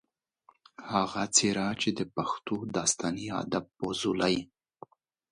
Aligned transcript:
هغه 0.91 1.23
څېره 1.35 1.67
چې 1.81 1.89
د 1.97 1.99
پښتو 2.15 2.55
داستاني 2.75 3.27
ادب 3.41 3.65
پۀ 3.77 3.89
ځولۍ 3.99 4.37